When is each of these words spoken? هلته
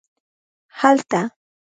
هلته 0.81 1.21